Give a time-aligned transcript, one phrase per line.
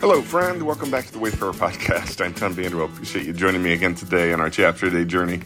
[0.00, 0.62] Hello, friend.
[0.62, 2.24] Welcome back to the Wayfarer Podcast.
[2.24, 2.84] I'm Tom Vanderwell.
[2.84, 5.40] Appreciate you joining me again today on our chapter day journey.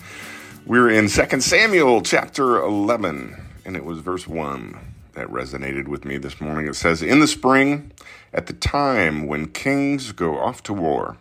[0.67, 3.35] We're in 2 Samuel chapter 11,
[3.65, 4.79] and it was verse 1
[5.15, 6.67] that resonated with me this morning.
[6.67, 7.93] It says, In the spring,
[8.35, 11.17] at the time when kings go off to war,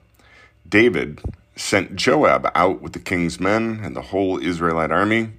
[0.67, 1.21] David
[1.55, 5.29] sent Joab out with the king's men and the whole Israelite army.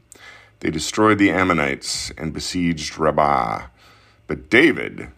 [0.61, 3.67] They destroyed the Ammonites and besieged Rabbah,
[4.27, 5.09] but David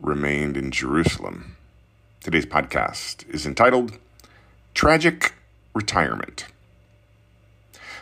[0.00, 1.54] remained in Jerusalem.
[2.24, 3.98] Today's podcast is entitled
[4.72, 5.34] Tragic
[5.74, 6.46] Retirement.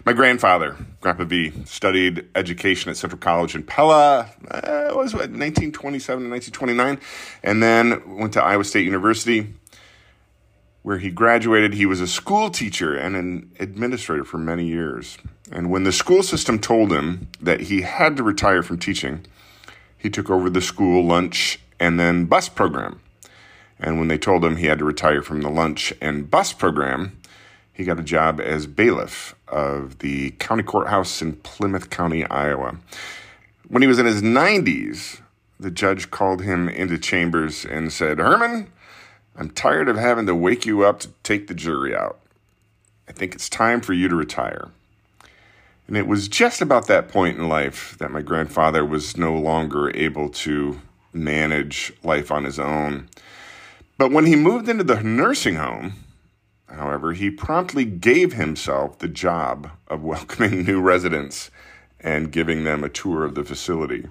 [0.06, 4.30] My grandfather, Grandpa V, studied education at Central College in Pella.
[4.48, 7.00] Uh, it was what, 1927 to 1929,
[7.42, 9.54] and then went to Iowa State University,
[10.82, 11.74] where he graduated.
[11.74, 15.18] He was a school teacher and an administrator for many years.
[15.50, 19.26] And when the school system told him that he had to retire from teaching,
[19.98, 23.00] he took over the school lunch and then bus program.
[23.82, 27.18] And when they told him he had to retire from the lunch and bus program,
[27.72, 32.76] he got a job as bailiff of the county courthouse in Plymouth County, Iowa.
[33.66, 35.20] When he was in his 90s,
[35.58, 38.70] the judge called him into chambers and said, Herman,
[39.34, 42.20] I'm tired of having to wake you up to take the jury out.
[43.08, 44.68] I think it's time for you to retire.
[45.88, 49.94] And it was just about that point in life that my grandfather was no longer
[49.96, 50.80] able to
[51.12, 53.08] manage life on his own.
[54.02, 55.92] But when he moved into the nursing home,
[56.68, 61.52] however, he promptly gave himself the job of welcoming new residents
[62.00, 64.08] and giving them a tour of the facility.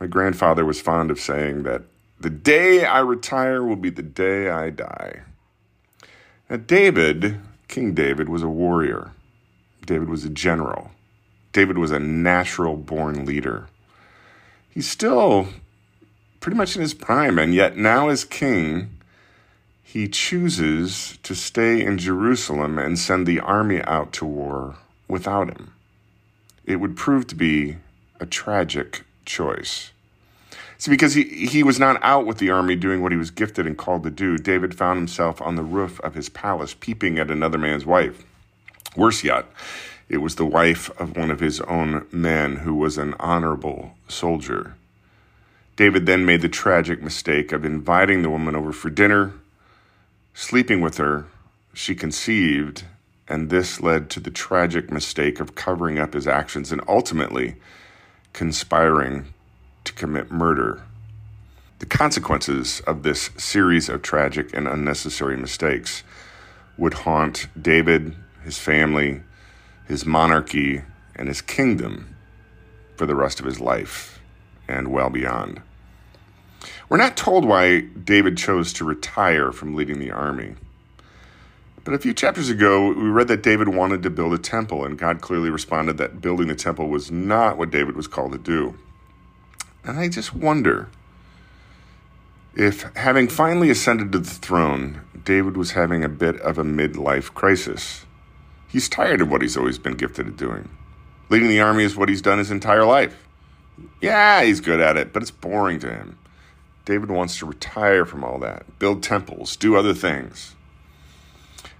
[0.00, 1.82] My grandfather was fond of saying that
[2.18, 5.20] the day I retire will be the day I die.
[6.50, 9.12] Now, David, King David, was a warrior.
[9.86, 10.90] David was a general.
[11.52, 13.68] David was a natural born leader.
[14.68, 15.46] He's still
[16.40, 18.90] pretty much in his prime, and yet now as king,
[19.82, 24.76] he chooses to stay in Jerusalem and send the army out to war
[25.08, 25.72] without him.
[26.64, 27.76] It would prove to be
[28.20, 29.92] a tragic choice.
[30.76, 33.66] See, because he, he was not out with the army doing what he was gifted
[33.66, 37.30] and called to do, David found himself on the roof of his palace peeping at
[37.30, 38.24] another man's wife.
[38.96, 39.46] Worse yet,
[40.08, 44.74] it was the wife of one of his own men who was an honorable soldier.
[45.78, 49.34] David then made the tragic mistake of inviting the woman over for dinner,
[50.34, 51.26] sleeping with her.
[51.72, 52.82] She conceived,
[53.28, 57.58] and this led to the tragic mistake of covering up his actions and ultimately
[58.32, 59.26] conspiring
[59.84, 60.82] to commit murder.
[61.78, 66.02] The consequences of this series of tragic and unnecessary mistakes
[66.76, 69.20] would haunt David, his family,
[69.86, 70.82] his monarchy,
[71.14, 72.16] and his kingdom
[72.96, 74.20] for the rest of his life
[74.66, 75.62] and well beyond.
[76.88, 80.54] We're not told why David chose to retire from leading the army.
[81.84, 84.98] But a few chapters ago, we read that David wanted to build a temple, and
[84.98, 88.74] God clearly responded that building the temple was not what David was called to do.
[89.84, 90.88] And I just wonder
[92.54, 97.34] if, having finally ascended to the throne, David was having a bit of a midlife
[97.34, 98.06] crisis.
[98.66, 100.70] He's tired of what he's always been gifted at doing.
[101.28, 103.28] Leading the army is what he's done his entire life.
[104.00, 106.18] Yeah, he's good at it, but it's boring to him.
[106.88, 110.54] David wants to retire from all that, build temples, do other things.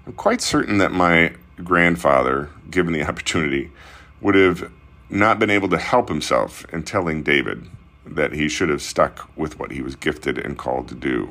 [0.06, 1.32] I'm quite certain that my
[1.64, 3.72] grandfather, given the opportunity,
[4.20, 4.70] would have
[5.08, 7.70] not been able to help himself in telling David
[8.04, 11.30] that he should have stuck with what he was gifted and called to do.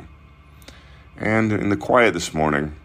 [1.15, 2.75] And in the quiet this morning,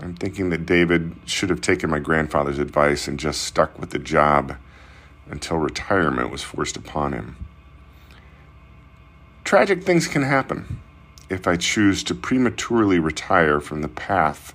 [0.00, 4.00] I'm thinking that David should have taken my grandfather's advice and just stuck with the
[4.00, 4.56] job
[5.30, 7.36] until retirement was forced upon him.
[9.50, 10.78] Tragic things can happen
[11.28, 14.54] if I choose to prematurely retire from the path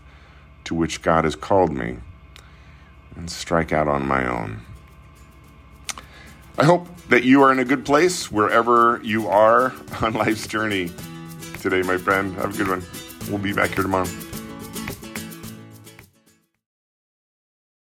[0.63, 1.97] to which God has called me
[3.13, 4.61] and strike out on my own.
[6.57, 10.89] I hope that you are in a good place wherever you are on life's journey
[11.59, 12.33] today, my friend.
[12.35, 12.85] Have a good one.
[13.27, 14.07] We'll be back here tomorrow.